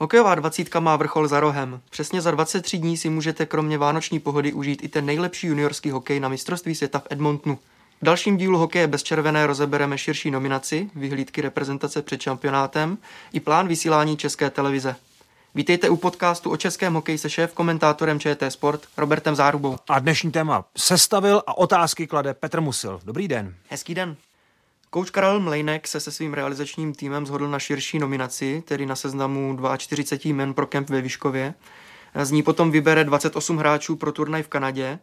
[0.00, 1.80] Hokejová dvacítka má vrchol za rohem.
[1.90, 6.20] Přesně za 23 dní si můžete kromě vánoční pohody užít i ten nejlepší juniorský hokej
[6.20, 7.58] na mistrovství světa v Edmontonu.
[8.02, 12.98] V dalším dílu Hokeje bez červené rozebereme širší nominaci, vyhlídky reprezentace před šampionátem
[13.32, 14.96] i plán vysílání české televize.
[15.54, 19.76] Vítejte u podcastu o českém hokeji se šéf komentátorem ČT Sport Robertem Zárubou.
[19.88, 23.00] A dnešní téma sestavil a otázky klade Petr Musil.
[23.04, 23.54] Dobrý den.
[23.68, 24.16] Hezký den.
[24.90, 29.58] Kouč Karel Mlejnek se se svým realizačním týmem zhodl na širší nominaci, tedy na seznamu
[29.76, 31.54] 42 jmen pro kemp ve Výškově.
[32.22, 34.98] Z ní potom vybere 28 hráčů pro turnaj v Kanadě.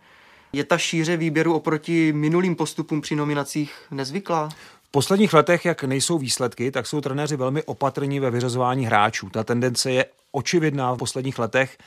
[0.53, 4.49] Je ta šíře výběru oproti minulým postupům při nominacích nezvyklá?
[4.83, 9.29] V posledních letech, jak nejsou výsledky, tak jsou trenéři velmi opatrní ve vyřazování hráčů.
[9.29, 11.77] Ta tendence je očividná v posledních letech.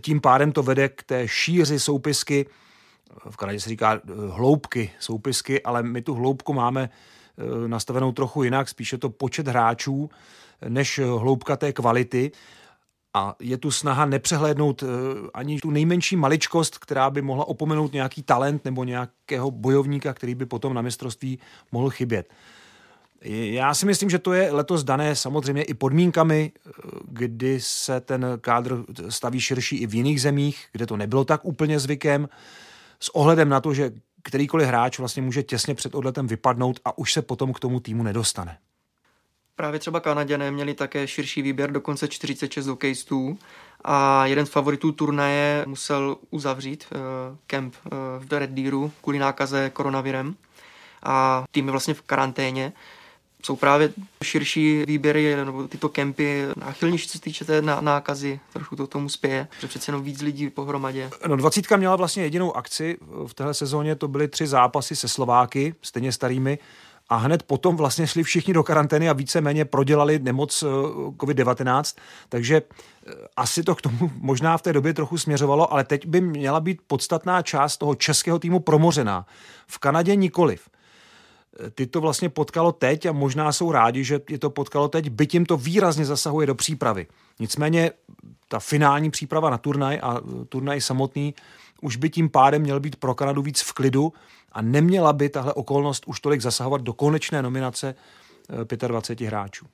[0.00, 2.46] Tím pádem to vede k té šíři soupisky,
[3.30, 6.90] v Kanadě se říká eh, hloubky soupisky, ale my tu hloubku máme
[7.38, 10.10] eh, nastavenou trochu jinak, spíše to počet hráčů,
[10.68, 12.32] než hloubka té kvality.
[13.16, 14.86] A je tu snaha nepřehlédnout eh,
[15.34, 20.46] ani tu nejmenší maličkost, která by mohla opomenout nějaký talent nebo nějakého bojovníka, který by
[20.46, 21.38] potom na mistrovství
[21.72, 22.28] mohl chybět.
[23.26, 26.52] Já si myslím, že to je letos dané samozřejmě i podmínkami,
[27.08, 31.80] kdy se ten kádr staví širší i v jiných zemích, kde to nebylo tak úplně
[31.80, 32.28] zvykem,
[33.00, 33.92] s ohledem na to, že
[34.22, 38.02] kterýkoliv hráč vlastně může těsně před odletem vypadnout a už se potom k tomu týmu
[38.02, 38.58] nedostane.
[39.56, 43.38] Právě třeba Kanaděné měli také širší výběr, dokonce 46 hokejistů
[43.84, 46.98] a jeden z favoritů turnaje musel uzavřít uh,
[47.46, 50.34] kemp uh, v Red Deeru kvůli nákaze koronavirem
[51.02, 52.72] a tým je vlastně v karanténě.
[53.44, 58.86] Jsou právě širší výběry nebo tyto kempy náchylnější, co se týče té nákazy, trošku to
[58.86, 61.10] tomu spěje, že přece jenom víc lidí pohromadě.
[61.26, 65.74] No, dvacítka měla vlastně jedinou akci v téhle sezóně, to byly tři zápasy se Slováky,
[65.82, 66.58] stejně starými,
[67.08, 70.66] a hned potom vlastně šli všichni do karantény a víceméně prodělali nemoc eh,
[71.10, 76.06] COVID-19, takže eh, asi to k tomu možná v té době trochu směřovalo, ale teď
[76.06, 79.26] by měla být podstatná část toho českého týmu promořená.
[79.66, 80.68] V Kanadě nikoliv.
[81.60, 85.10] Eh, ty to vlastně potkalo teď a možná jsou rádi, že je to potkalo teď,
[85.10, 87.06] byť jim to výrazně zasahuje do přípravy.
[87.40, 87.90] Nicméně
[88.48, 91.34] ta finální příprava na turnaj a turnaj samotný
[91.82, 94.12] už by tím pádem měl být pro Kanadu víc v klidu
[94.52, 97.94] a neměla by tahle okolnost už tolik zasahovat do konečné nominace
[98.86, 99.66] 25 hráčů.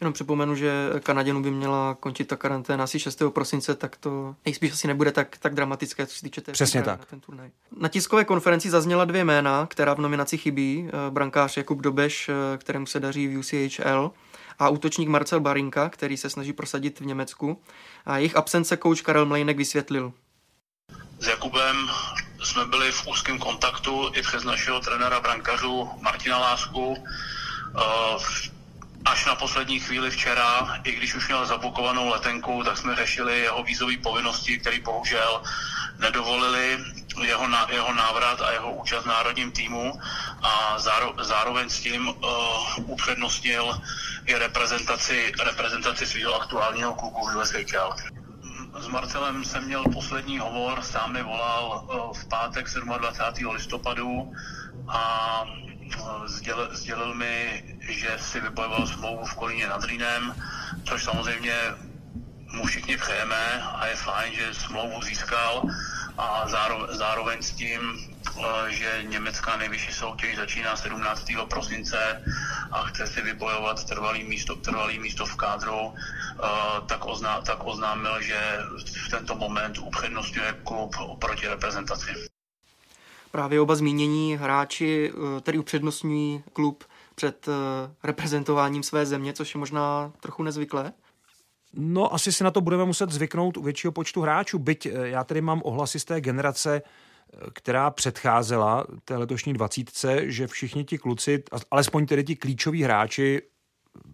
[0.00, 3.22] Jenom připomenu, že Kanaděnu by měla končit ta karanténa asi 6.
[3.28, 7.00] prosince, tak to nejspíš asi nebude tak, tak dramatické, co se týče té Přesně tak.
[7.00, 7.50] na ten turnaj.
[7.80, 10.88] Na tiskové konferenci zazněla dvě jména, která v nominaci chybí.
[11.10, 14.10] Brankář Jakub Dobeš, kterému se daří v UCHL,
[14.58, 17.62] a útočník Marcel Barinka, který se snaží prosadit v Německu.
[18.06, 20.12] A jejich absence kouč Karel Mlejnek vysvětlil.
[21.18, 21.76] S Jakubem
[22.42, 26.96] jsme byli v úzkém kontaktu i přes našeho trenéra brankařů Martina Lásku.
[29.04, 33.62] Až na poslední chvíli včera, i když už měl zabukovanou letenku, tak jsme řešili jeho
[33.62, 35.42] vízové povinnosti, které bohužel
[35.98, 36.78] nedovolili
[37.22, 40.00] jeho, na, jeho návrat a jeho účast v národním týmu
[40.42, 42.14] a záro, zároveň s tím uh,
[42.90, 43.80] upřednostnil
[44.26, 47.94] i reprezentaci, reprezentaci svého aktuálního klubu v USHL.
[48.78, 52.66] S Marcelem jsem měl poslední hovor, sám mi volal uh, v pátek
[52.98, 53.50] 27.
[53.50, 54.32] listopadu
[54.88, 55.42] a
[56.00, 60.34] uh, sdělil, sdělil mi, že si vybojoval smlouvu v Kolíně nad Rýnem,
[60.84, 61.54] což samozřejmě
[62.52, 65.62] mu všichni přejeme a je fajn, že smlouvu získal
[66.18, 67.80] a zároveň, zároveň s tím,
[68.38, 71.46] eh, že německá nejvyšší soutěž začíná 17.
[71.46, 72.24] prosince
[72.72, 76.46] a chce si vybojovat trvalý místo, trvalý místo v kádru, eh,
[76.86, 78.38] tak, ozná, tak oznámil, že
[79.06, 82.10] v tento moment upřednostňuje klub oproti reprezentaci.
[83.30, 86.84] Právě oba zmínění hráči eh, tedy upřednostňují klub
[87.14, 87.46] před
[88.02, 90.92] reprezentováním své země, což je možná trochu nezvyklé.
[91.76, 94.58] No, asi si na to budeme muset zvyknout u většího počtu hráčů.
[94.58, 100.30] Byť eh, já tady mám ohlasy z té generace, eh, která předcházela té letošní dvacítce,
[100.30, 103.42] že všichni ti kluci, alespoň tedy ti klíčoví hráči,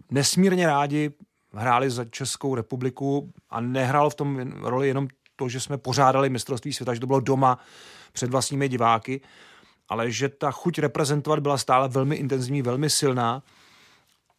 [0.09, 1.11] nesmírně rádi
[1.53, 6.73] hráli za Českou republiku a nehrálo v tom roli jenom to, že jsme pořádali mistrovství
[6.73, 7.59] světa, že to bylo doma
[8.13, 9.21] před vlastními diváky,
[9.91, 13.43] ale že ta chuť reprezentovat byla stále velmi intenzivní, velmi silná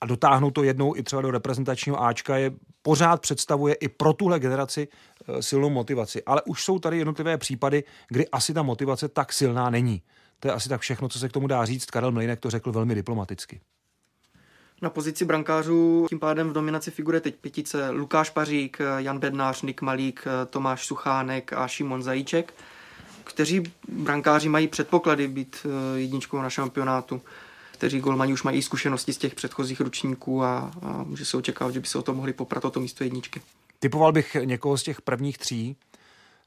[0.01, 2.51] a dotáhnout to jednou i třeba do reprezentačního Ačka je
[2.83, 6.23] pořád představuje i pro tuhle generaci eh, silnou motivaci.
[6.25, 10.03] Ale už jsou tady jednotlivé případy, kdy asi ta motivace tak silná není.
[10.41, 11.91] To je asi tak všechno, co se k tomu dá říct.
[11.91, 13.61] Karel Mlejnek to řekl velmi diplomaticky.
[14.83, 19.83] Na pozici brankářů tím pádem v nominaci figuruje teď pětice Lukáš Pařík, Jan Bednář, Nik
[19.83, 22.55] Malík, Tomáš Suchánek a Šimon Zajíček,
[23.33, 27.23] kteří brankáři mají předpoklady být eh, jedničkou na šampionátu
[27.83, 31.81] kteří golmani už mají zkušenosti z těch předchozích ročníků a, a může se očekávat, že
[31.81, 33.41] by se o to mohli poprat o to místo jedničky.
[33.79, 35.77] Typoval bych někoho z těch prvních tří,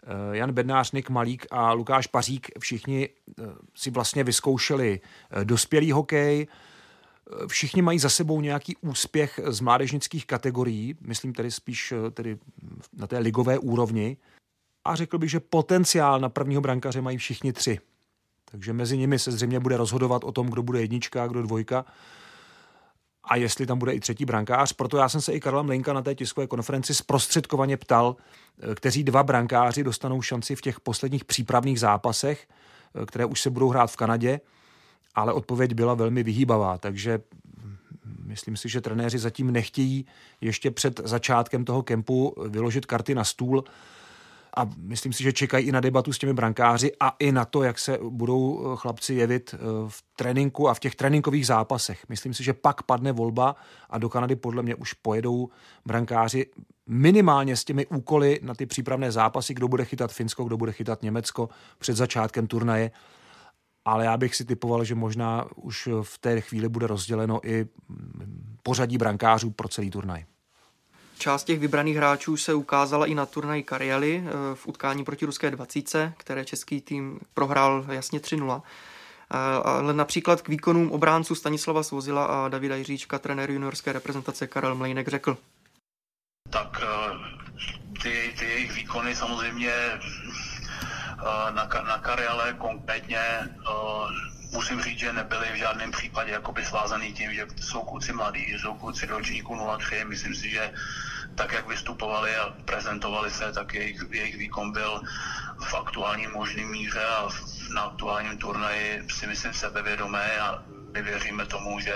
[0.03, 3.43] eh, Jan Bednář, Nik Malík a Lukáš Pařík, všichni eh,
[3.75, 4.99] si vlastně vyzkoušeli
[5.43, 6.47] dospělý hokej,
[7.47, 12.38] Všichni mají za sebou nějaký úspěch z mládežnických kategorií, myslím tedy spíš tedy
[12.93, 14.17] na té ligové úrovni.
[14.85, 17.79] A řekl bych, že potenciál na prvního brankaře mají všichni tři.
[18.51, 21.85] Takže mezi nimi se zřejmě bude rozhodovat o tom, kdo bude jednička kdo dvojka.
[23.23, 24.73] A jestli tam bude i třetí brankář.
[24.73, 28.15] Proto já jsem se i Karla Mlinka na té tiskové konferenci zprostředkovaně ptal,
[28.75, 32.47] kteří dva brankáři dostanou šanci v těch posledních přípravných zápasech,
[33.07, 34.39] které už se budou hrát v Kanadě
[35.15, 37.19] ale odpověď byla velmi vyhýbavá, takže
[38.23, 40.05] myslím si, že trenéři zatím nechtějí
[40.41, 43.63] ještě před začátkem toho kempu vyložit karty na stůl
[44.55, 47.63] a myslím si, že čekají i na debatu s těmi brankáři a i na to,
[47.63, 49.57] jak se budou chlapci jevit eh,
[49.87, 52.09] v tréninku a v těch tréninkových zápasech.
[52.09, 53.55] Myslím si, že pak padne volba
[53.89, 55.49] a do Kanady podle mě už pojedou
[55.85, 56.45] brankáři
[56.87, 61.03] minimálně s těmi úkoly na ty přípravné zápasy, kdo bude chytat Finsko, kdo bude chytat
[61.03, 61.49] Německo
[61.79, 62.91] před začátkem turnaje
[63.85, 67.67] ale já bych si typoval, že možná už v té chvíli bude rozděleno i
[68.63, 70.25] pořadí brankářů pro celý turnaj.
[71.17, 75.51] Část těch vybraných hráčů se ukázala i na turnaji Kariely eh, v utkání proti ruské
[75.51, 78.62] 20, které český tým prohrál jasně 3-0.
[78.62, 84.75] Eh, ale například k výkonům obránců Stanislava Svozila a Davida Jiříčka trenér juniorské reprezentace Karel
[84.75, 85.38] Mlejnek řekl.
[86.50, 87.13] Tak eh,
[88.01, 89.73] ty, ty jejich výkony samozřejmě
[91.56, 93.19] na, na Kariale konkrétně
[94.55, 98.59] musím říct, že nebyli v žádném případě jakoby svázaný tím, že jsou kluci mladí, že
[98.59, 100.05] jsou kluci ročníku 03.
[100.05, 100.71] Myslím si, že
[101.35, 105.01] tak, jak vystupovali a prezentovali se, tak jejich, jejich výkon byl
[105.59, 107.29] v aktuálním možném míře a
[107.73, 110.63] na aktuálním turnaji si myslím sebevědomé a
[110.93, 111.95] my věříme tomu, že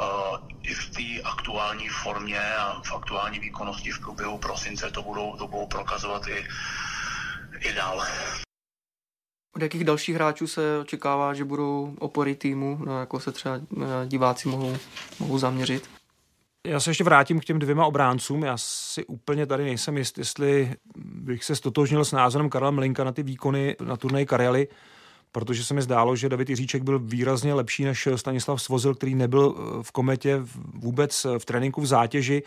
[0.00, 5.36] uh, i v té aktuální formě a v aktuální výkonnosti v průběhu prosince to budou,
[5.36, 6.46] to budou prokazovat i
[7.60, 8.06] i dál.
[9.56, 13.86] Od jakých dalších hráčů se očekává, že budou opory týmu, no, jako se třeba eh,
[14.06, 14.76] diváci mohou,
[15.20, 15.88] mohou zaměřit?
[16.66, 18.42] Já se ještě vrátím k těm dvěma obráncům.
[18.42, 23.12] Já si úplně tady nejsem jist, jestli bych se stotožnil s názorem Karla Mlinka na
[23.12, 24.68] ty výkony na turnaji Karely,
[25.32, 29.54] protože se mi zdálo, že David Jiříček byl výrazně lepší než Stanislav Svozil, který nebyl
[29.82, 30.40] v kometě
[30.74, 32.42] vůbec v tréninku v zátěži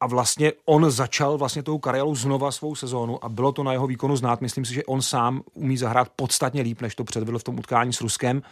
[0.00, 3.86] a vlastně on začal vlastně tou Karelou znova svou sezónu a bylo to na jeho
[3.86, 4.40] výkonu znát.
[4.40, 7.92] Myslím si, že on sám umí zahrát podstatně líp, než to předvedl v tom utkání
[7.92, 8.42] s Ruskem.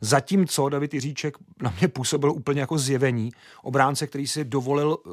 [0.00, 3.30] Zatímco David Jiříček na mě působil úplně jako zjevení.
[3.62, 5.12] Obránce, který si dovolil uh,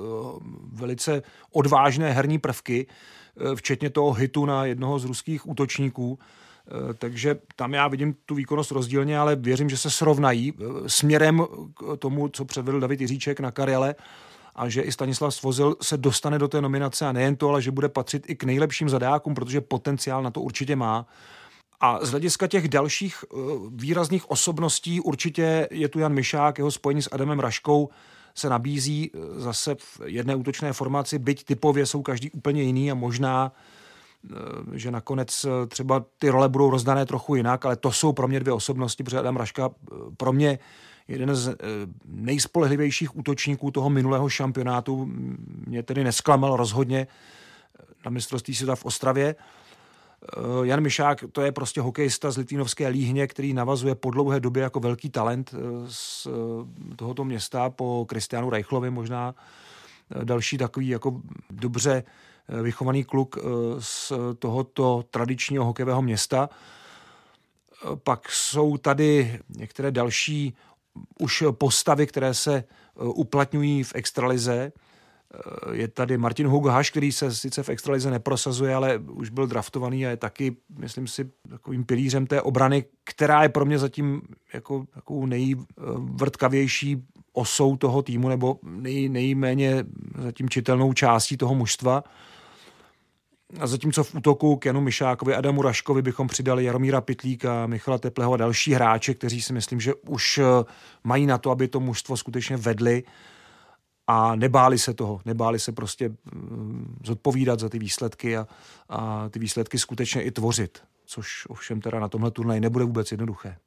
[0.74, 6.12] velice odvážné herní prvky, uh, včetně toho hitu na jednoho z ruských útočníků.
[6.12, 10.54] Uh, takže tam já vidím tu výkonnost rozdílně, ale věřím, že se srovnají
[10.88, 11.46] směrem
[11.76, 13.96] k tomu, co předvedl David Jiříček na Karele
[14.56, 17.72] a že i Stanislav Svozil se dostane do té nominace a nejen to, ale že
[17.72, 21.06] bude patřit i k nejlepším zadákům, protože potenciál na to určitě má.
[21.80, 23.38] A z hlediska těch dalších eh,
[23.70, 27.90] výrazných osobností určitě je tu Jan Mišák, jeho spojení s Adamem Raškou
[28.36, 32.96] se nabízí eh, zase v jedné útočné formaci, byť typově jsou každý úplně jiný a
[32.96, 34.36] možná eh,
[34.74, 38.54] že nakonec třeba ty role budou rozdané trochu jinak, ale to jsou pro mě dvě
[38.54, 39.70] osobnosti, protože Adam Raška
[40.18, 40.60] pro mě
[41.08, 41.56] jeden z eh,
[42.06, 45.06] nejspolehlivějších útočníků toho minulého šampionátu.
[45.68, 47.08] Mě tedy nesklamal rozhodně
[48.06, 49.36] na mistrovství světa v Ostravě.
[49.36, 54.64] Eh, Jan Mišák, to je prostě hokejista z Litvínovské líhně, který navazuje po dlouhé době
[54.64, 56.28] jako velký talent eh, z
[56.96, 59.36] tohoto města po Kristianu Reichlovi možná
[60.24, 62.04] další takový jako dobře
[62.62, 63.38] vychovaný kluk
[63.80, 66.50] z tohoto tradičního hokejového města.
[68.04, 70.56] Pak jsou tady některé další
[71.20, 72.64] už postavy, které se eh,
[72.98, 74.72] uplatňují v extralize.
[75.34, 80.06] Eh, je tady Martin Hughaš, který se sice v extralize neprosazuje, ale už byl draftovaný
[80.06, 84.22] a je taky, myslím si, takovým pilířem té obrany, která je pro mě zatím
[84.54, 89.86] jako takovou nejvrtkavější osou toho týmu nebo nej, nejméně
[90.24, 92.04] zatím čitelnou částí toho mužstva.
[93.60, 98.34] A zatímco v útoku k Janu Mišákovi, Adamu Raškovi bychom přidali Jaromíra Pitlíka, Michala Tepleho
[98.34, 100.40] a další hráče, kteří si myslím, že už
[101.04, 103.04] mají na to, aby to mužstvo skutečně vedli
[104.08, 108.48] a nebáli se toho, nebáli se prostě mm, zodpovídat za ty výsledky a,
[108.90, 113.58] a ty výsledky skutečně i tvořit, což ovšem teda na tomhle turnaji nebude vůbec jednoduché.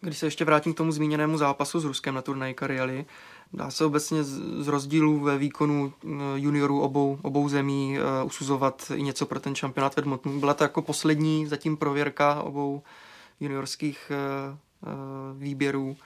[0.00, 3.04] Když se ještě vrátím k tomu zmíněnému zápasu s Ruskem na turnaji Kariali,
[3.52, 5.92] dá se obecně z rozdílů ve výkonu
[6.34, 10.40] juniorů obou, obou zemí uh, usuzovat i něco pro ten šampionát Edmontonu.
[10.40, 12.82] Byla to jako poslední zatím prověrka obou
[13.40, 15.96] juniorských uh, uh, výběrů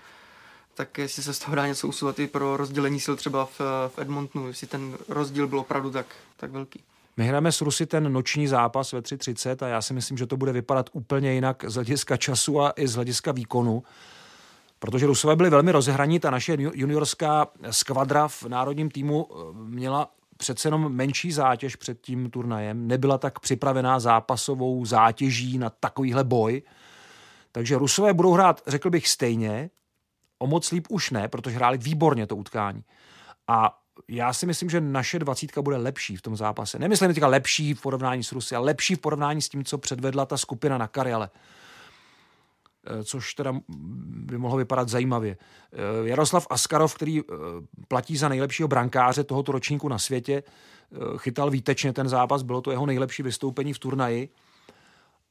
[0.78, 3.98] tak jestli se z toho dá něco usovat i pro rozdělení sil třeba v, v
[3.98, 6.82] Edmontonu, jestli ten rozdíl byl opravdu tak, tak velký.
[7.16, 10.36] My hrajeme s Rusy ten noční zápas ve 3.30 a já si myslím, že to
[10.36, 13.82] bude vypadat úplně jinak z hlediska času a i z hlediska výkonu.
[14.78, 20.68] Protože Rusové byli velmi rozehraní, ta naše juniorská skvadra v národním týmu eh, měla přece
[20.68, 26.62] jenom menší zátěž před tím turnajem, nebyla tak připravená zápasovou zátěží na takovýhle boj.
[27.52, 29.70] Takže Rusové budou hrát, řekl bych, stejně,
[30.38, 32.84] O moc líp už ne, protože hráli výborně to utkání.
[33.48, 36.78] A já si myslím, že naše dvacítka bude lepší v tom zápase.
[36.78, 40.26] Nemyslím teďka lepší v porovnání s Rusy, ale lepší v porovnání s tím, co předvedla
[40.26, 41.30] ta skupina na Karjale.
[41.34, 41.38] Eh,
[43.04, 43.54] což teda
[44.08, 45.36] by mohlo vypadat zajímavě.
[45.72, 47.22] Eh, Jaroslav Askarov, který eh,
[47.88, 50.42] platí za nejlepšího brankáře tohoto ročníku na světě,
[51.16, 54.28] chytal výtečně ten zápas, bylo to jeho nejlepší vystoupení v turnaji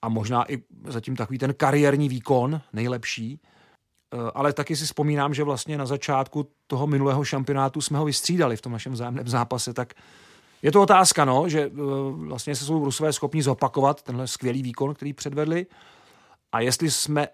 [0.02, 3.40] a možná i zatím takový ten kariérní výkon nejlepší.
[4.14, 8.58] Eh, ale taky si vzpomínám, že vlastně na začátku toho minulého šampionátu jsme ho vystřídali
[8.58, 9.94] v tom našem vzájemném zápase, tak
[10.62, 11.72] je to otázka, no, že eh,
[12.12, 15.66] vlastně se jsou Rusové schopni zopakovat tenhle skvělý výkon, který předvedli
[16.52, 17.28] a jestli jsme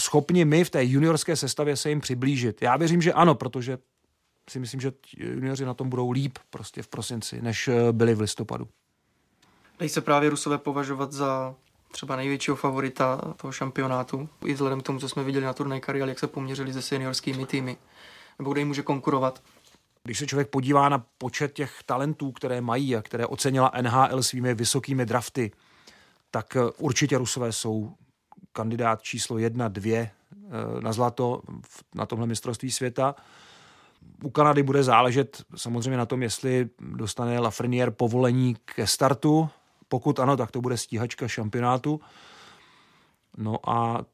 [0.00, 2.62] schopni my v té juniorské sestavě se jim přiblížit.
[2.62, 3.78] Já věřím, že ano, protože
[4.50, 8.20] si myslím, že junioři na tom budou líp prostě v prosinci, než eh, byli v
[8.20, 8.68] listopadu.
[9.78, 11.54] Dají se právě Rusové považovat za
[11.92, 16.08] třeba největšího favorita toho šampionátu, i vzhledem k tomu, co jsme viděli na turnaj Karial,
[16.08, 17.76] jak se poměřili se seniorskými týmy,
[18.38, 19.42] nebo kde jim může konkurovat.
[20.04, 24.54] Když se člověk podívá na počet těch talentů, které mají a které ocenila NHL svými
[24.54, 25.52] vysokými drafty,
[26.30, 27.92] tak eh, určitě Rusové jsou
[28.58, 31.42] kandidát číslo jedna, dvě eh, na zlato
[31.94, 33.14] na tomhle mistrovství světa.
[34.22, 39.48] U Kanady bude záležet samozřejmě na tom, jestli dostane Lafreniere povolení ke startu
[39.88, 42.00] pokud ano, tak to bude stíhačka šampionátu.
[43.36, 44.04] No a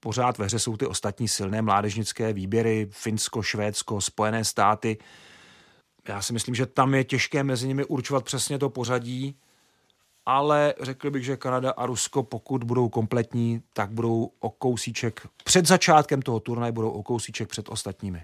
[0.00, 4.98] pořád ve hře jsou ty ostatní silné mládežnické výběry, Finsko, Švédsko, Spojené státy.
[6.08, 9.36] Já si myslím, že tam je těžké mezi nimi určovat přesně to pořadí,
[10.26, 15.66] ale řekl bych, že Kanada a Rusko, pokud budou kompletní, tak budou o kousíček před
[15.66, 18.22] začátkem toho turnaje budou o kousíček před ostatními.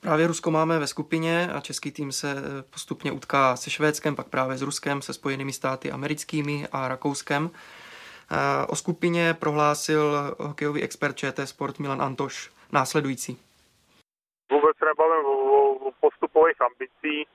[0.00, 4.28] Právě Rusko máme ve skupině a český tým se eh, postupně utká se Švédskem, pak
[4.28, 7.50] právě s Ruskem, se Spojenými státy americkými a Rakouskem.
[7.50, 13.38] Eh, o skupině prohlásil hokejový expert ČT Sport Milan Antoš následující.
[14.50, 17.26] Vůbec nebavím o postupových ambicí.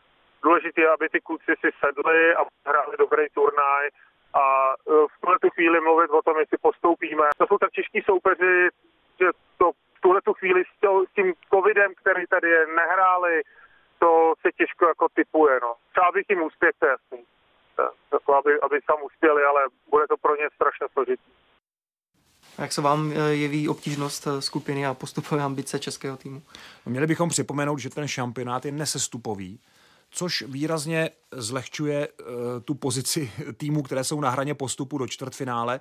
[0.44, 3.90] Důležité je, aby ty kluci si sedli a hráli dobrý turnaj
[4.34, 7.26] a eh, v tuhle chvíli mluvit o tom, jestli postoupíme.
[7.38, 8.70] To jsou tak těžký soupeři,
[9.20, 9.28] že
[9.58, 13.42] to v tuhle tu chvíli s, tím covidem, který tady je, nehráli,
[14.00, 15.60] to se těžko jako typuje.
[15.62, 15.74] No.
[15.92, 17.26] Třeba bych jim úspěch, to je jasný.
[18.14, 21.32] Jako aby, aby tam uspěli, ale bude to pro ně strašně složitý.
[22.58, 26.42] Jak se vám eh, jeví obtížnost eh, skupiny a postupové ambice českého týmu?
[26.86, 29.60] No, měli bychom připomenout, že ten šampionát je nesestupový,
[30.10, 32.26] což výrazně zlehčuje uh,
[32.66, 35.80] tu pozici týmů, které jsou na hraně postupu do čtvrtfinále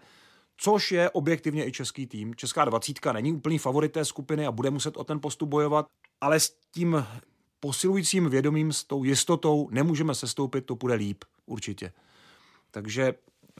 [0.58, 2.34] což je objektivně i český tým.
[2.34, 5.86] Česká dvacítka není úplný favorit té skupiny a bude muset o ten postup bojovat,
[6.20, 7.06] ale s tím
[7.60, 11.92] posilujícím vědomím, s tou jistotou nemůžeme sestoupit, to bude líp, určitě.
[12.70, 13.14] Takže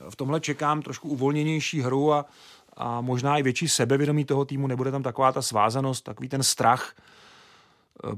[0.09, 2.25] v tomhle čekám trošku uvolněnější hru a,
[2.73, 6.95] a možná i větší sebevědomí toho týmu, nebude tam taková ta svázanost, takový ten strach,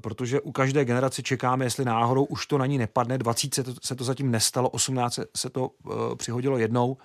[0.01, 3.17] protože u každé generace čekáme, jestli náhodou už to na ní nepadne.
[3.17, 6.97] 20 se to, se to zatím nestalo, 18 se to uh, přihodilo jednou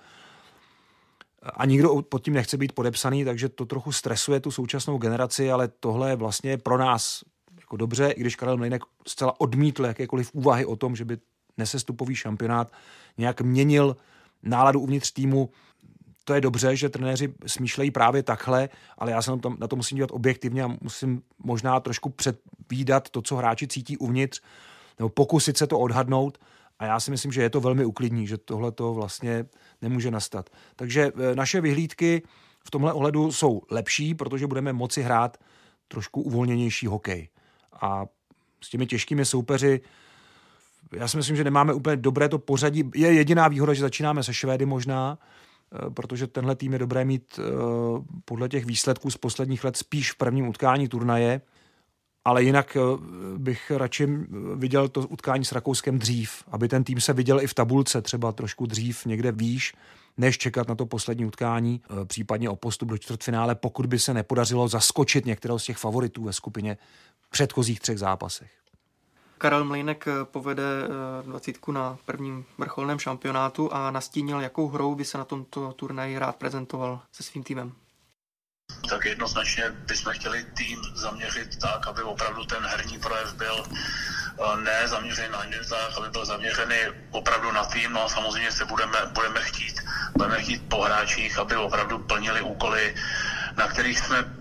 [1.53, 5.67] a nikdo pod tím nechce být podepsaný, takže to trochu stresuje tu současnou generaci, ale
[5.67, 7.23] tohle je vlastně pro nás
[7.59, 11.17] jako dobře, i když Karel Mlejnek zcela odmítl jakékoliv úvahy o tom, že by
[11.57, 12.71] nesestupový šampionát
[13.17, 13.97] nějak měnil
[14.43, 15.49] náladu uvnitř týmu.
[16.27, 19.75] To je dobře, že trenéři smýšlejí právě takhle, ale já se na to, na to
[19.75, 24.41] musím dívat objektivně a musím možná trošku předvídat to, co hráči cítí uvnitř,
[24.99, 26.37] nebo pokusit se to odhadnout
[26.79, 29.45] a já si myslím, že je to velmi uklidní, že tohle to vlastně
[29.81, 30.49] nemůže nastat.
[30.75, 32.21] Takže e, naše vyhlídky
[32.65, 35.37] v tomhle ohledu jsou lepší, protože budeme moci hrát
[35.87, 37.29] trošku uvolněnější hokej.
[37.81, 38.05] A
[38.63, 39.81] s těmi těžkými soupeři
[40.93, 42.91] já si myslím, že nemáme úplně dobré to pořadí.
[42.95, 45.17] Je jediná výhoda, že začínáme se Švédy možná,
[45.93, 47.39] protože tenhle tým je dobré mít
[48.25, 51.41] podle těch výsledků z posledních let spíš v prvním utkání turnaje,
[52.25, 52.77] ale jinak
[53.37, 54.07] bych radši
[54.55, 58.31] viděl to utkání s Rakouskem dřív, aby ten tým se viděl i v tabulce třeba
[58.31, 59.73] trošku dřív, někde výš,
[60.17, 64.67] než čekat na to poslední utkání, případně o postup do čtvrtfinále, pokud by se nepodařilo
[64.67, 66.77] zaskočit některého z těch favoritů ve skupině
[67.21, 68.51] v předchozích třech zápasech.
[69.37, 75.05] Karel Mlejnek eh, povede eh, dvacítku na prvním vrcholném šampionátu a nastínil, jakou hrou by
[75.05, 77.71] se na tomto turnaji rád prezentoval se svým týmem.
[78.89, 84.87] Tak jednoznačně bychom chtěli tým zaměřit tak, aby opravdu ten herní projev byl eh, ne
[84.87, 86.75] zaměřený na individuálech, aby byl zaměřený
[87.11, 89.81] opravdu na tým, no a samozřejmě se budeme, budeme chtít,
[90.17, 92.95] budeme chtít po hráčích, aby opravdu plnili úkoly,
[93.57, 94.37] na kterých jsme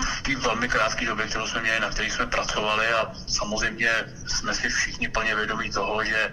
[0.00, 3.90] v té velmi krátké době, kterou jsme měli, na který jsme pracovali a samozřejmě
[4.26, 6.32] jsme si všichni plně vědomí toho, že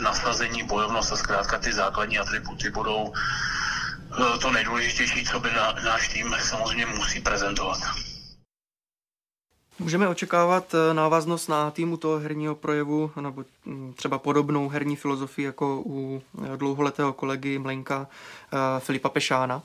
[0.00, 5.48] nasazení, bojovnost a zkrátka ty základní atributy budou eh, to nejdůležitější, co by
[5.84, 7.78] náš tým samozřejmě musí prezentovat.
[9.78, 15.46] Můžeme očekávat eh, návaznost na týmu toho herního projevu nebo hm, třeba podobnou herní filozofii
[15.46, 18.06] jako u eh, dlouholetého kolegy Mlenka
[18.78, 19.62] Filipa Pešána?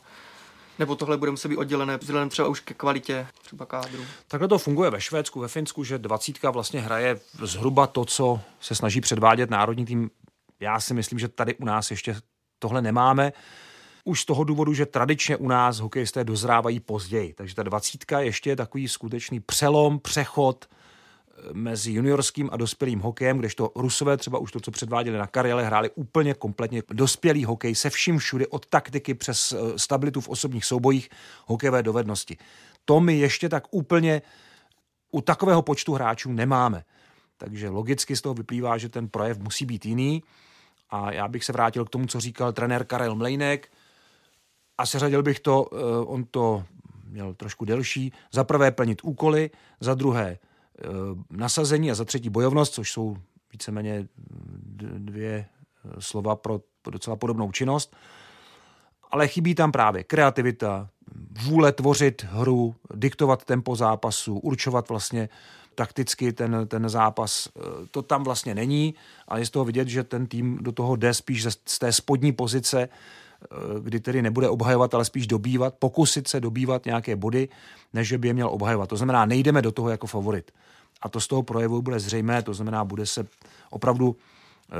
[0.81, 4.03] Nebo tohle bude muset být oddělené vzhledem třeba už ke kvalitě třeba kádru?
[4.27, 8.75] Takhle to funguje ve Švédsku, ve Finsku, že dvacítka vlastně hraje zhruba to, co se
[8.75, 10.09] snaží předvádět národní tým.
[10.59, 12.15] Já si myslím, že tady u nás ještě
[12.59, 13.33] tohle nemáme.
[14.03, 17.33] Už z toho důvodu, že tradičně u nás hokejisté dozrávají později.
[17.33, 20.65] Takže ta dvacítka ještě je takový skutečný přelom, přechod–
[21.53, 25.89] mezi juniorským a dospělým hokejem, kdežto Rusové třeba už to, co předváděli na kariéle, hráli
[25.95, 31.09] úplně kompletně dospělý hokej se vším všude, od taktiky přes eh, stabilitu v osobních soubojích,
[31.45, 32.37] hokejové dovednosti.
[32.85, 34.21] To my ještě tak úplně
[35.11, 36.83] u takového počtu hráčů nemáme.
[37.37, 40.23] Takže logicky z toho vyplývá, že ten projev musí být jiný.
[40.89, 43.71] A já bych se vrátil k tomu, co říkal trenér Karel Mlejnek.
[44.77, 46.63] A seřadil bych to, eh, on to
[47.05, 50.37] měl trošku delší, za prvé plnit úkoly, za druhé
[51.29, 53.17] nasazení a za třetí bojovnost, což jsou
[53.51, 54.07] víceméně
[54.97, 56.59] dvě eh, slova pro
[56.91, 57.95] docela podobnou činnost.
[59.11, 60.89] Ale chybí tam právě kreativita,
[61.43, 65.29] vůle tvořit hru, diktovat tempo zápasu, určovat vlastně
[65.75, 67.49] takticky ten, ten zápas.
[67.57, 68.95] Eh, to tam vlastně není
[69.27, 72.31] a je z toho vidět, že ten tým do toho jde spíš z té spodní
[72.31, 72.89] pozice,
[73.79, 77.49] kdy tedy nebude obhajovat, ale spíš dobývat, pokusit se dobývat nějaké body,
[77.93, 78.89] než by je měl obhajovat.
[78.89, 80.51] To znamená, nejdeme do toho jako favorit
[81.01, 83.27] a to z toho projevu bude zřejmé, to znamená, bude se
[83.69, 84.15] opravdu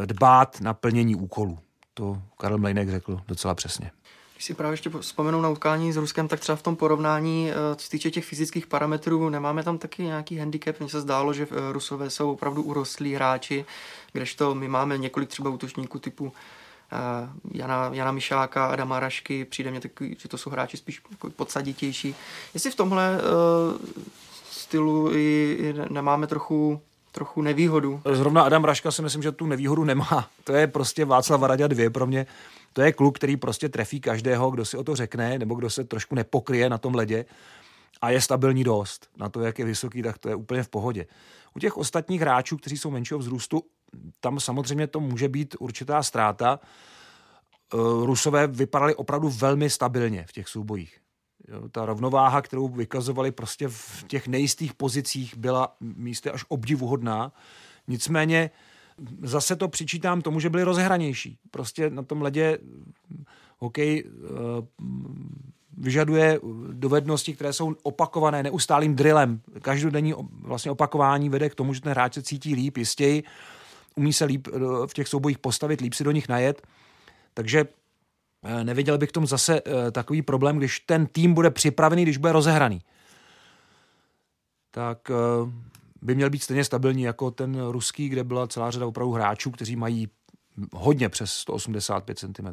[0.03, 1.59] eh, dbát na plnění úkolů.
[1.93, 3.91] To Karel Mlejnek řekl docela přesně.
[4.33, 7.75] Když si právě ještě vzpomenu na utkání s Ruskem, tak třeba v tom porovnání, eh,
[7.75, 10.79] co se týče těch fyzických parametrů, nemáme tam taky nějaký handicap.
[10.79, 13.65] Mně se zdálo, že eh, Rusové jsou opravdu urostlí hráči,
[14.13, 16.33] kdežto my máme několik třeba útočníků typu
[17.53, 21.01] Jana, Jana Mišáka, Adama Rašky, přijde mě takový, že to jsou hráči spíš
[21.35, 22.15] podsaditější.
[22.53, 23.21] Jestli v tomhle
[24.51, 28.01] stylu i, i nemáme trochu trochu nevýhodu.
[28.11, 30.27] Zrovna Adam Raška si myslím, že tu nevýhodu nemá.
[30.43, 32.25] To je prostě Václav Radě dvě pro mě.
[32.73, 35.83] To je kluk, který prostě trefí každého, kdo si o to řekne, nebo kdo se
[35.83, 37.25] trošku nepokryje na tom ledě
[38.01, 39.07] a je stabilní dost.
[39.17, 41.05] Na to, jak je vysoký, tak to je úplně v pohodě.
[41.55, 43.63] U těch ostatních hráčů, kteří jsou menšího vzrůstu,
[44.19, 46.59] tam samozřejmě to může být určitá ztráta.
[47.73, 50.97] Eh, Rusové vypadali opravdu velmi stabilně v těch soubojích.
[51.71, 57.31] Ta rovnováha, kterou vykazovali prostě v těch nejistých pozicích, byla místy až obdivuhodná.
[57.87, 58.49] Nicméně
[59.21, 61.37] zase to přičítám tomu, že byli rozehranější.
[61.51, 62.57] Prostě na tom ledě
[63.57, 64.65] hokej uh,
[65.77, 66.39] vyžaduje
[66.71, 69.41] dovednosti, které jsou opakované neustálým drillem.
[69.61, 73.23] Každodenní vlastně opakování vede k tomu, že ten hráč se cítí líp, jistěji,
[73.95, 76.67] umí se líp eh, v těch soubojích postavit, líp si do nich najet.
[77.33, 77.65] Takže
[78.43, 82.31] Eh, neviděl bych tom zase eh, takový problém, když ten tým bude připravený, když bude
[82.31, 82.81] rozehraný.
[84.71, 84.97] Tak
[86.01, 89.75] by měl být stejně stabilní jako ten ruský, kde byla celá řada opravdu hráčů, kteří
[89.75, 90.09] mají
[90.73, 92.47] hodně přes 185 cm.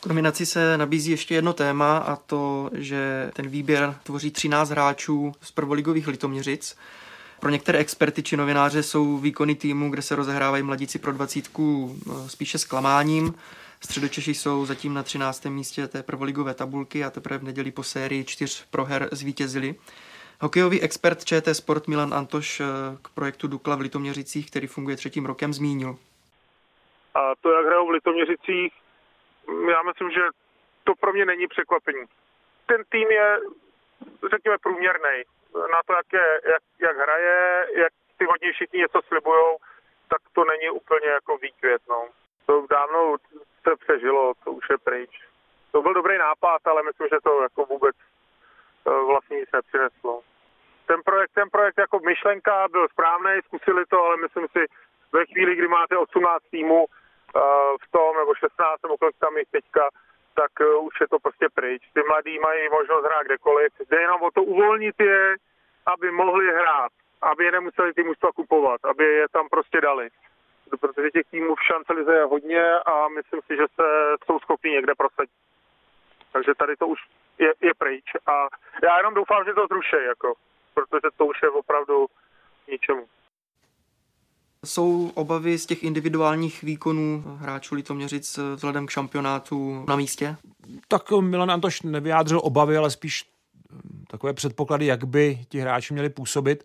[0.00, 5.32] K nominaci se nabízí ještě jedno téma a to, že ten výběr tvoří 13 hráčů
[5.40, 6.76] z prvoligových Litoměřic.
[7.40, 12.58] Pro některé experty či novináře jsou výkony týmu, kde se rozehrávají mladíci pro dvacítku spíše
[12.58, 13.34] zklamáním.
[13.84, 15.44] Středočeši jsou zatím na 13.
[15.44, 19.74] místě té prvoligové tabulky a teprve v neděli po sérii čtyř proher zvítězili.
[20.40, 22.64] Hokejový expert ČT Sport Milan Antoš eh,
[23.02, 25.96] k projektu Dukla v Litoměřicích, který funguje třetím rokem, zmínil.
[27.14, 28.72] A to, jak hrajou v Litoměřicích,
[29.48, 30.20] já myslím, že
[30.84, 32.04] to pro mě není překvapení.
[32.66, 33.38] Ten tým je,
[34.30, 35.24] řekněme, průměrný.
[35.54, 39.58] Na to, jak, je, jak, jak hraje, jak ty hodně všichni něco slibujou,
[40.08, 42.08] tak to není úplně jako výkvět, no.
[42.46, 43.16] To dávno
[43.68, 45.10] se přežilo, to už je pryč.
[45.72, 47.96] To byl dobrý nápad, ale myslím, že to jako vůbec
[48.86, 50.22] eh, vlastně nic nepřineslo.
[50.86, 54.66] Ten projekt, ten projekt jako myšlenka byl správný, zkusili to, ale myslím si,
[55.12, 57.42] ve chvíli, kdy máte 18 týmů uh,
[57.82, 59.88] v tom, nebo 16, nebo kolik tam je teďka,
[60.40, 61.82] tak uh, už je to prostě pryč.
[61.94, 63.72] Ty mladí mají možnost hrát kdekoliv.
[63.90, 65.36] Jde jenom o to uvolnit je,
[65.86, 70.08] aby mohli hrát, aby je nemuseli ty mužstva kupovat, aby je tam prostě dali.
[70.80, 73.86] Protože těch týmů v šance lize je hodně a myslím si, že se
[74.24, 75.40] jsou schopni někde prosadit.
[76.32, 77.00] Takže tady to už
[77.38, 78.04] je, je pryč.
[78.26, 78.48] A
[78.82, 80.34] já jenom doufám, že to zruší, jako,
[80.74, 82.06] protože to už je opravdu
[82.68, 83.06] ničemu.
[84.66, 90.36] Jsou obavy z těch individuálních výkonů hráčů Litoměřic vzhledem k šampionátu na místě?
[90.88, 93.24] Tak Milan Antoš nevyjádřil obavy, ale spíš
[93.72, 96.64] hm, takové předpoklady, jak by ti hráči měli působit.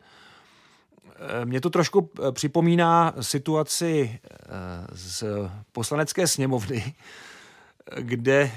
[1.15, 4.47] Eh, mě to trošku eh, připomíná situaci eh,
[4.91, 5.23] z
[5.71, 6.95] poslanecké sněmovny,
[7.99, 8.51] kde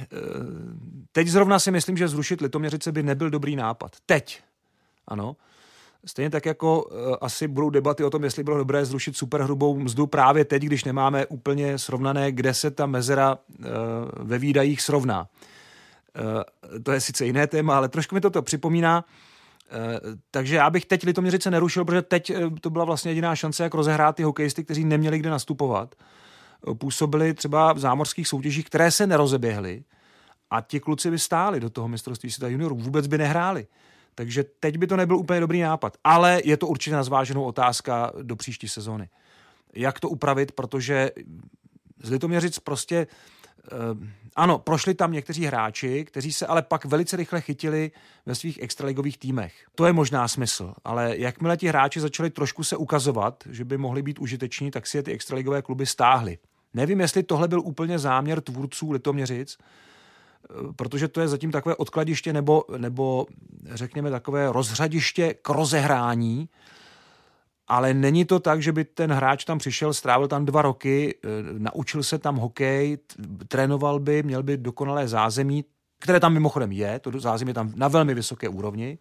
[1.12, 3.96] teď zrovna si myslím, že zrušit Litoměřice by nebyl dobrý nápad.
[4.06, 4.42] Teď.
[5.06, 5.36] Ano.
[6.04, 10.06] Stejně tak jako uh, asi budou debaty o tom, jestli bylo dobré zrušit superhrubou mzdu
[10.06, 13.64] právě teď, když nemáme úplně srovnané, kde se ta mezera uh,
[14.18, 15.28] ve výdajích srovná.
[16.20, 19.04] Uh, to je sice jiné téma, ale trošku mi to to připomíná.
[19.04, 23.62] Uh, takže já bych teď Litoměřice nerušil, protože teď uh, to byla vlastně jediná šance,
[23.62, 25.94] jak rozehrát ty hokejisty, kteří neměli kde nastupovat.
[26.66, 29.84] Uh, působili třeba v zámořských soutěžích, které se nerozeběhly
[30.50, 33.66] a ti kluci by stáli do toho mistrovství světa juniorů, vůbec by nehráli.
[34.18, 35.96] Takže teď by to nebyl úplně dobrý nápad.
[36.04, 39.08] Ale je to určitě na zváženou otázka do příští sezóny.
[39.74, 41.10] Jak to upravit, protože
[42.02, 43.06] z Litoměřic prostě
[43.72, 47.90] Uh, ano, prošli tam někteří hráči, kteří se ale pak velice rychle chytili
[48.26, 49.54] ve svých extraligových týmech.
[49.74, 54.02] To je možná smysl, ale jakmile ti hráči začali trošku se ukazovat, že by mohli
[54.02, 56.38] být užiteční, tak si je ty extraligové kluby stáhly.
[56.74, 59.58] Nevím, jestli tohle byl úplně záměr tvůrců Litoměřic,
[60.76, 63.26] protože to je zatím takové odkladiště nebo, nebo
[63.64, 66.48] řekněme takové rozřadiště k rozehrání,
[67.68, 71.28] ale není to tak, že by ten hráč tam přišel, strávil tam dva roky, e,
[71.58, 72.98] naučil se tam hokej,
[73.48, 75.64] trénoval by, měl by dokonalé zázemí,
[76.00, 78.98] které tam mimochodem je, to zázemí je tam na velmi vysoké úrovni,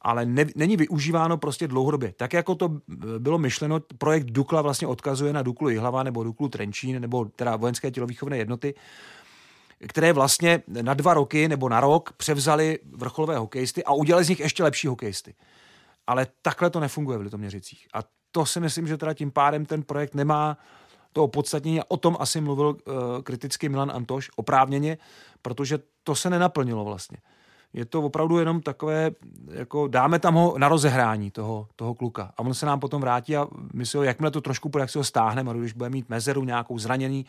[0.00, 2.12] ale ne, není využíváno prostě dlouhodobě.
[2.16, 2.78] Tak jako to
[3.18, 7.90] bylo myšleno, projekt Dukla vlastně odkazuje na Duklu Jihlava nebo Duklu Trenčín nebo teda vojenské
[7.90, 8.74] tělovýchovné jednoty,
[9.88, 14.40] které vlastně na dva roky nebo na rok převzali vrcholové hokejisty a udělali z nich
[14.40, 15.34] ještě lepší hokejisty.
[16.06, 17.88] Ale takhle to nefunguje v Litoměřicích.
[17.94, 17.98] A
[18.30, 20.58] to si myslím, že teda tím pádem ten projekt nemá
[21.12, 21.80] to opodstatnění.
[21.88, 24.98] O tom asi mluvil uh, kriticky Milan Antoš oprávněně,
[25.42, 27.18] protože to se nenaplnilo vlastně.
[27.72, 29.10] Je to opravdu jenom takové,
[29.50, 32.32] jako dáme tam ho na rozehrání toho, toho kluka.
[32.36, 34.90] A on se nám potom vrátí a my si ho, jakmile to trošku bude, jak
[34.90, 37.26] si ho stáhneme, a když bude mít mezeru nějakou zranění,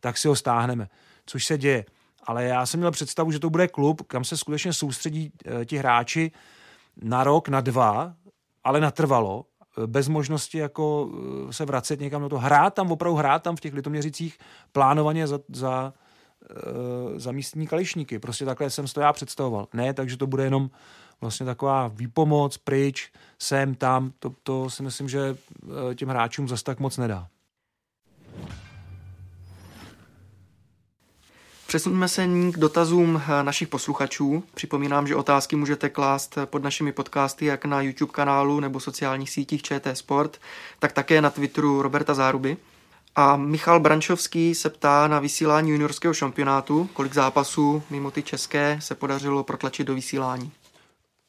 [0.00, 0.88] tak si ho stáhneme
[1.28, 1.84] což se děje.
[2.24, 5.76] Ale já jsem měl představu, že to bude klub, kam se skutečně soustředí e, ti
[5.76, 6.32] hráči
[7.02, 8.14] na rok, na dva,
[8.64, 9.44] ale natrvalo,
[9.82, 11.10] e, bez možnosti jako
[11.48, 12.40] e, se vracet někam do toho.
[12.40, 14.38] Hrát tam, opravdu hrát tam v těch litoměřicích
[14.72, 15.92] plánovaně za, za,
[17.16, 18.18] za místní kališníky.
[18.18, 19.68] Prostě takhle jsem to já představoval.
[19.72, 20.70] Ne, takže to bude jenom
[21.20, 24.12] vlastně taková výpomoc, pryč, sem, tam.
[24.18, 25.36] To, to si myslím, že
[25.94, 27.28] těm hráčům zase tak moc nedá.
[31.68, 34.44] Přesuneme se k dotazům eh, našich posluchačů.
[34.54, 39.62] Připomínám, že otázky můžete klást pod našimi podcasty jak na YouTube kanálu nebo sociálních sítích
[39.62, 40.38] ČT Sport,
[40.78, 42.56] tak také na Twitteru Roberta Záruby.
[43.16, 48.94] A Michal Brančovský se ptá na vysílání juniorského šampionátu, kolik zápasů mimo ty české se
[48.94, 50.52] podařilo protlačit do vysílání.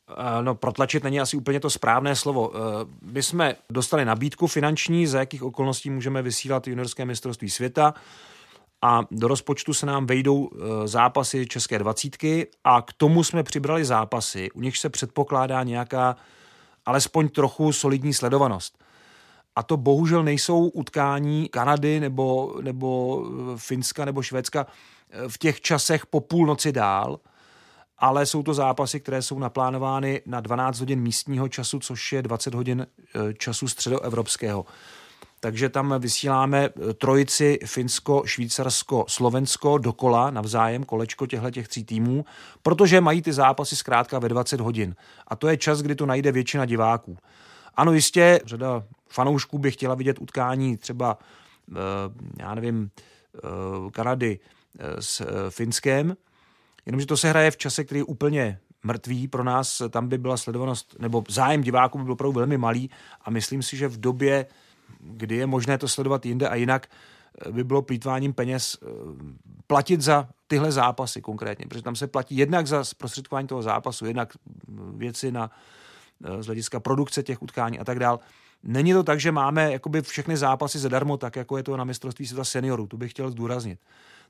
[0.09, 2.51] Eh, no, protlačit není asi úplně to správné slovo.
[2.55, 2.59] Eh,
[3.01, 7.93] my jsme dostali nabídku finanční, za jakých okolností můžeme vysílat juniorské mistrovství světa
[8.81, 13.85] a do rozpočtu se nám vejdou e, zápasy České dvacítky a k tomu jsme přibrali
[13.85, 16.15] zápasy, u nich se předpokládá nějaká
[16.85, 18.83] alespoň trochu solidní sledovanost.
[19.55, 24.65] A to bohužel nejsou utkání Kanady nebo, nebo e, Finska nebo Švédska
[25.09, 27.19] e, v těch časech po půlnoci dál,
[27.97, 32.53] ale jsou to zápasy, které jsou naplánovány na 12 hodin místního času, což je 20
[32.53, 32.87] hodin
[33.37, 34.65] času středoevropského
[35.39, 42.25] takže tam vysíláme eh, trojici Finsko, Švýcarsko, Slovensko dokola navzájem, kolečko těchto těch tří týmů,
[42.63, 44.95] protože mají ty zápasy zkrátka ve 20 hodin.
[45.27, 47.17] A to je čas, kdy to najde většina diváků.
[47.75, 51.17] Ano, jistě, řada fanoušků by chtěla vidět utkání třeba,
[51.71, 51.75] eh,
[52.39, 52.89] já nevím,
[53.35, 53.39] eh,
[53.91, 54.39] Kanady
[54.99, 56.17] s Finskem,
[56.85, 60.37] jenomže to se hraje v čase, který je úplně mrtvý pro nás, tam by byla
[60.37, 62.89] sledovanost, nebo zájem diváků by byl opravdu velmi malý
[63.21, 64.45] a myslím si, že v době
[64.99, 66.87] kdy je možné to sledovat jinde a jinak
[67.45, 68.85] eh, by bylo plítváním peněz eh,
[69.67, 74.33] platit za tyhle zápasy konkrétně, protože tam se platí jednak za zprostředkování toho zápasu, jednak
[74.93, 75.51] věci na,
[76.39, 78.19] z hlediska produkce těch utkání a tak dál.
[78.63, 82.27] Není to tak, že máme jakoby všechny zápasy zadarmo, tak jako je to na mistrovství
[82.27, 82.87] světa seniorů.
[82.87, 83.79] Tu bych chtěl zdůraznit.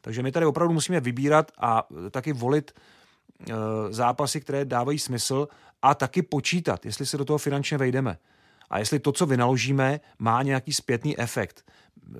[0.01, 2.71] Takže my tady opravdu musíme vybírat a taky volit
[3.89, 5.47] zápasy, které dávají smysl
[5.81, 8.17] a taky počítat, jestli se do toho finančně vejdeme.
[8.69, 11.65] A jestli to, co vynaložíme, má nějaký zpětný efekt.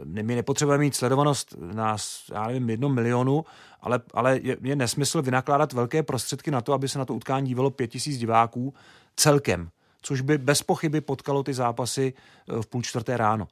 [0.04, 1.98] My nepotřebujeme mít sledovanost na,
[2.34, 3.46] já nevím, jednom milionu,
[3.82, 7.48] ale, ale je, je nesmysl vynakládat velké prostředky na to, aby se na to utkání
[7.48, 8.74] dívalo pět tisíc diváků
[9.16, 9.70] celkem
[10.02, 13.48] což by bez pochyby potkalo ty zápasy eh, v půl čtvrté ráno.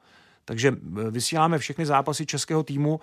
[0.45, 0.75] Takže
[1.09, 2.99] vysíláme všechny zápasy českého týmu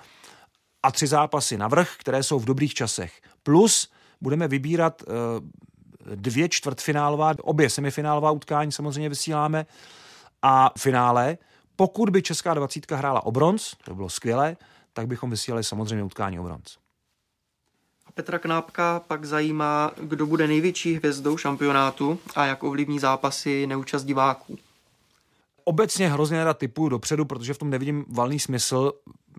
[0.83, 3.21] a tři zápasy navrh, které jsou v dobrých časech.
[3.43, 5.13] Plus budeme vybírat eh,
[6.15, 9.67] dvě čtvrtfinálová, obě semifinálová utkání samozřejmě vysíláme
[10.43, 11.39] a finále.
[11.77, 14.57] Pokud by Česká dvacítka hrála o bronz, to by bylo skvělé,
[14.93, 16.79] tak bychom vysílali samozřejmě utkání o bronz.
[18.15, 24.59] Petra Knápka pak zajímá, kdo bude největší hvězdou šampionátu a jak ovlivní zápasy neúčast diváků.
[25.65, 28.93] Obecně hrozně rád typuju dopředu, protože v tom nevidím valný smysl.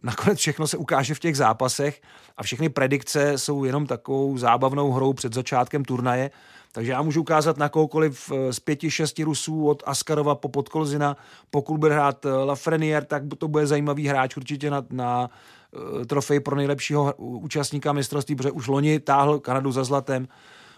[0.06, 2.02] Nakonec všechno se ukáže v těch zápasech
[2.38, 6.32] a všechny predikce jsou jenom takovou zábavnou hrou před začátkem turnaje.
[6.72, 11.18] Takže já můžu ukázat na kohokoliv eh, z pěti, šesti Rusů od Askarova po Podkolzina.
[11.50, 15.30] Pokud bude hrát eh, Lafreniere, tak to bude zajímavý hráč určitě na, na
[15.76, 20.28] Eh, trofej pro nejlepšího účastníka mistrovství, protože už loni táhl Kanadu za zlatem.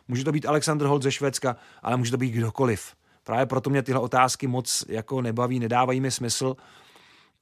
[0.07, 2.93] Může to být Alexander Holt ze Švédska, ale může to být kdokoliv.
[3.23, 6.55] Právě proto mě tyhle otázky moc jako nebaví, nedávají mi smysl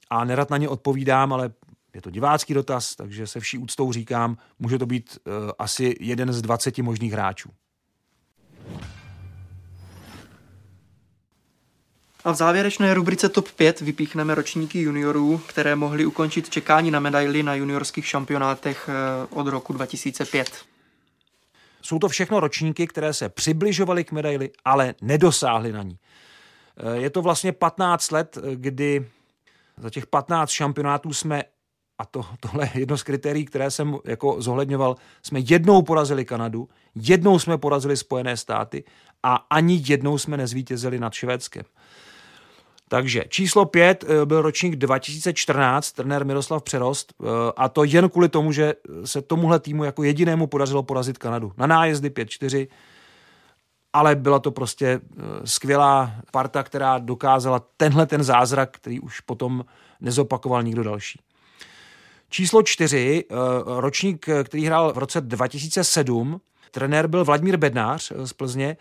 [0.10, 1.50] a nerad na ně odpovídám, ale
[1.96, 6.34] je to divácký dotaz, takže se vší úctou říkám, může to být uh, asi jeden
[6.34, 7.50] z 20 možných hráčů.
[12.24, 17.44] A v závěrečné rubrice TOP 5 vypíchneme ročníky juniorů, které mohly ukončit čekání na medaily
[17.44, 20.66] na juniorských šampionátech eh, od roku 2005.
[21.82, 25.98] Jsou to všechno ročníky, které se přibližovaly k medaili, ale nedosáhly na ní.
[26.78, 29.08] Eh, je to vlastně 15 let, kdy
[29.78, 31.44] za těch 15 šampionátů jsme,
[31.98, 36.70] a to, tohle je jedno z kritérií, které jsem jako zohledňoval, jsme jednou porazili Kanadu,
[36.96, 38.84] jednou jsme porazili Spojené státy
[39.24, 41.64] a ani jednou jsme nezvítězili nad Švédskem.
[42.88, 48.30] Takže číslo pět eh, byl ročník 2014, trenér Miroslav Přerost, eh, a to jen kvůli
[48.30, 48.74] tomu, že
[49.06, 51.54] se tomuhle týmu jako jedinému podařilo porazit Kanadu.
[51.58, 52.68] Na nájezdy 5-4,
[53.94, 59.66] ale byla to prostě eh, skvělá parta, která dokázala tenhle ten zázrak, který už potom
[60.02, 61.20] nezopakoval nikdo další.
[62.36, 63.24] Číslo čtyři,
[63.66, 68.78] ročník, který hrál v roce 2007, trenér byl Vladimír Bednář z Plzně,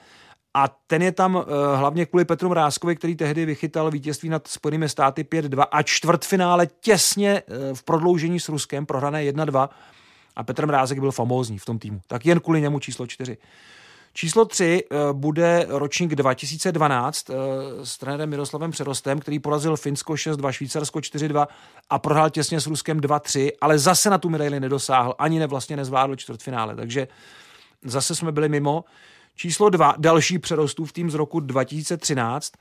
[0.55, 5.23] a ten je tam hlavně kvůli Petru Mrázkovi, který tehdy vychytal vítězství nad Spojenými státy
[5.23, 7.43] 5-2 a čtvrtfinále těsně
[7.75, 9.69] v prodloužení s Ruskem, prohrané 1-2.
[10.37, 12.01] A Petr Mrázek byl famózní v tom týmu.
[12.07, 13.37] Tak jen kvůli němu číslo 4.
[14.17, 17.37] Číslo 3 uh, eh, bude ročník 2012 uh,
[17.85, 21.47] s trenérem Miroslavem Přerostem, který porazil Finsko 6-2, Švýcarsko 4-2
[21.91, 25.77] a prohrál těsně s Ruskem 2-3, ale zase na tu medaili nedosáhl, ani ne vlastně
[25.77, 26.77] nezvládl čtvrtfinále.
[26.77, 27.09] Takže
[27.85, 28.85] zase jsme byli mimo.
[29.37, 32.53] Číslo dva, další přerostův tým z roku 2013,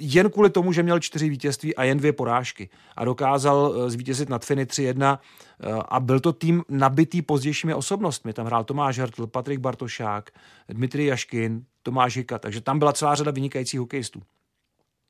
[0.00, 4.28] jen kvůli tomu, že měl čtyři vítězství a jen dvě porážky a dokázal eh, zvítězit
[4.28, 8.32] nad Finy 3-1 eh, a byl to tým nabitý pozdějšími osobnostmi.
[8.32, 10.30] Tam hrál Tomáš Hertl, Patrik Bartošák,
[10.68, 14.22] Dmitry Jaškin, Tomáš Hika, takže tam byla celá řada vynikajících hokejistů.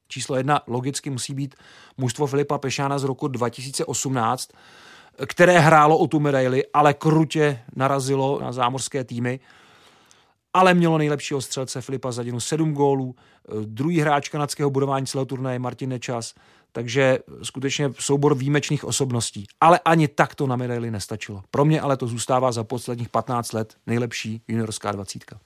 [0.09, 1.55] Číslo jedna logicky musí být
[1.97, 4.51] mužstvo Filipa Pešána z roku 2018,
[5.27, 9.41] které hrálo o tu medaili, ale krutě narazilo na zámořské týmy
[10.55, 15.59] ale mělo nejlepšího střelce Filipa Zadinu 7 gólů, eh, druhý hráč kanadského budování celého turnaje
[15.59, 16.35] Martin Nečas,
[16.73, 19.47] takže skutečně soubor výjimečných osobností.
[19.61, 21.43] Ale ani tak to na medaili nestačilo.
[21.51, 25.39] Pro mě ale to zůstává za posledních 15 let nejlepší juniorská dvacítka.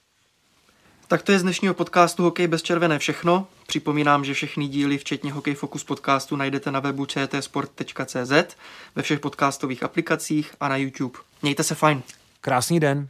[1.08, 3.46] Tak to je z dnešního podcastu Hokej bez červené všechno.
[3.66, 8.56] Připomínám, že všechny díly, včetně Hokej Focus podcastu, najdete na webu čtsport.cz,
[8.94, 11.18] ve všech podcastových aplikacích a na YouTube.
[11.42, 12.02] Mějte se fajn.
[12.40, 13.08] Krásný den.